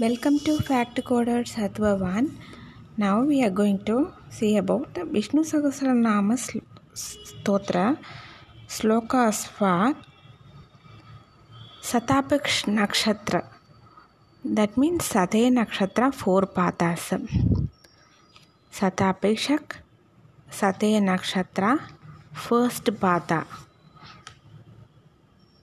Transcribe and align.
Welcome 0.00 0.38
to 0.46 0.58
Fact 0.58 1.04
Coder 1.04 1.44
Sattva 1.44 2.00
1. 2.00 2.38
Now 2.96 3.24
we 3.24 3.44
are 3.44 3.50
going 3.50 3.84
to 3.84 4.10
see 4.30 4.56
about 4.56 4.88
Vishnu 4.96 5.42
Sahasranama 5.42 6.38
Stotra 6.94 7.98
Slokas 8.66 9.46
for 9.46 9.94
Satapaksh 11.82 12.64
Nakshatra. 12.72 13.44
That 14.46 14.78
means 14.78 15.04
Sate 15.04 15.52
Nakshatra 15.52 16.14
four 16.14 16.46
pathas. 16.46 17.28
Satapakshak 18.72 19.76
Sate 20.50 21.02
Nakshatra 21.02 21.78
first 22.32 22.84
patha. 22.84 23.44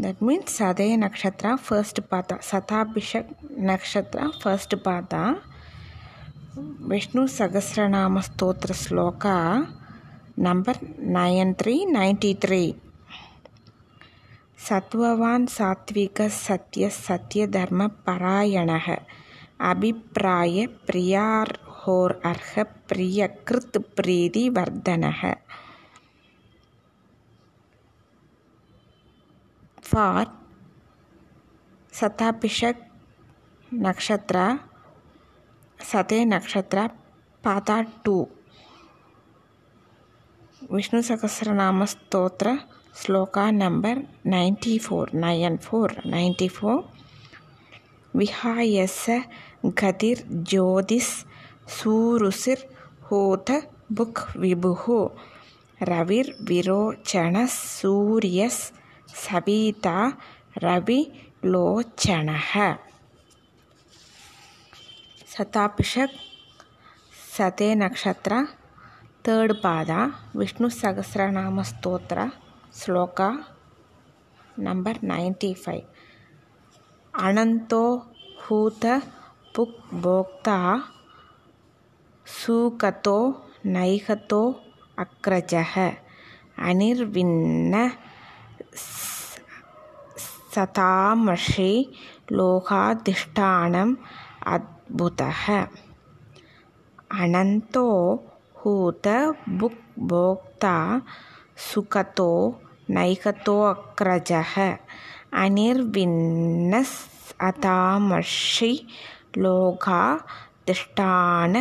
That 0.00 0.20
means 0.20 0.54
Sathaya 0.56 0.92
nakshatra 0.96 1.52
first 1.64 2.00
பார்த்தா 2.12 2.36
சதாபிஷக் 2.50 3.32
Nakshatra 3.60 4.26
first 4.40 4.76
பார்த்தா 4.86 5.22
Vishnu 6.88 7.22
Sahasranama 7.36 8.20
Stotra 8.20 8.74
shloka 8.74 9.36
number 10.38 10.80
nine 11.10 11.52
three 11.54 11.74
ninety 11.90 12.32
three 12.34 12.62
ಸತ್ವವಾನ್ 14.58 15.46
ಸಾತ್ವಿಕ 15.48 16.20
ಸತ್ಯ 16.38 16.88
ಸತ್ಯಧರ್ಮ 16.98 17.82
ಪರಾಯಣ 18.04 18.70
ಅಭಿಪ್ರಾಯ 19.64 20.66
ಪ್ರಿಯಾರ್ಹೋರ್ 20.86 22.14
ಅರ್ಹ 22.24 22.64
ಪ್ರಿಯಕೃತ್ 22.88 23.80
ಪ್ರೀತಿ 23.94 24.44
ವರ್ಧನ 24.48 25.04
फार 29.92 30.38
सताभिषक 31.92 32.74
नक्षत्र, 33.74 34.58
सते 35.80 36.24
नक्षत्र, 36.24 36.88
पाता 37.44 37.82
two. 37.82 38.28
Vishnu 40.72 41.02
Sahasranama 41.02 41.84
Stotra 41.84 42.58
shloka 42.96 43.50
number 43.50 43.96
ninety 44.26 44.78
four 44.78 45.10
nine 45.14 45.56
four, 45.56 46.02
ninety 46.06 46.48
four. 46.48 46.92
विहायस 48.16 49.06
गतिर 49.66 50.28
ज्योतिष 50.30 51.24
सूरुसिर 51.68 52.76
होत 53.10 53.50
बुक 53.92 54.18
विभु। 54.36 55.10
रविर्विरोचण 55.82 57.46
सूर्यस् 57.46 58.79
सविता 59.14 59.96
रविलोचनः 60.64 62.52
सते 67.36 67.68
नक्षत्र 67.82 68.42
तर्ड् 69.26 69.52
पाद 69.62 69.90
विष्णुसहस्रनामस्तोत्र 70.40 72.28
श्लोक 72.80 73.20
नम्बर् 74.66 75.04
नैन्टि 75.10 75.52
फैव् 75.64 75.88
अनन्तो 77.14 77.82
हूत 78.44 78.84
पुक् 79.56 79.94
भोक्ता 80.02 80.58
सुकतो 82.26 83.18
नैहतो 83.74 84.42
अग्रजः 85.04 85.74
अनिर्विन्न 86.70 87.74
सतामषि 90.55 91.71
लोकाधिष्ठानम् 92.31 93.95
अद्भुतः 94.55 95.45
अनन्तो 97.23 97.87
हूत 98.65 99.07
बुक् 99.59 99.81
भोक्ता 100.11 100.75
सुखतो 101.71 102.31
नैकतोऽग्रजः 102.95 104.53
अनिर्विन्नस् 105.43 106.95
अतामषि 107.49 108.71
लोकाधिष्ठान 109.43 111.53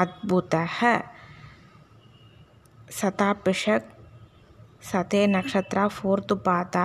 अद्भुतः 0.00 0.78
सतापिषक् 3.00 3.95
సతే 4.87 5.21
నక్షత్ర 5.27 5.79
ఫోర్త్ 5.93 6.33
పాత 6.45 6.77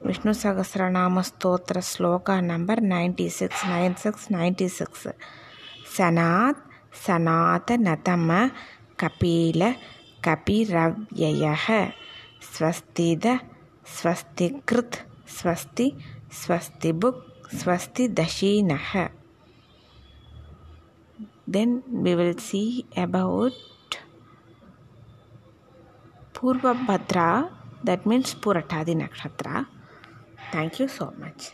Vishnu 0.00 0.32
Sahasranama 0.32 1.20
Stotra 1.20 1.78
shloka 1.88 2.30
number 2.46 2.80
ninety 2.88 3.26
six 3.30 3.62
nine 3.68 3.96
six 3.96 4.26
ninety 4.32 4.68
six 4.68 5.08
సనాత్ 5.94 6.62
సనాతనతమ 7.02 8.30
కపీల 8.98 9.64
కపిరవ్యయ 10.26 11.44
స్వస్తిద 12.50 13.26
స్వస్తికృత్ 13.96 14.98
స్వస్తి 15.36 15.86
స్వస్తిబుక్ 16.40 17.22
స్వస్తి 17.60 18.06
దశీన 18.18 18.72
then 21.54 21.74
we 22.02 22.14
will 22.14 22.38
see 22.42 22.62
about 22.98 23.56
Purva 26.40 26.72
Bhadra 26.88 27.28
that 27.84 28.06
mean 28.08 28.22
पुराठादी 28.44 28.94
नक्षत्र 28.94 29.64
थैंक 30.54 30.80
यू 30.80 30.86
सो 30.88 31.06
मच 31.18 31.50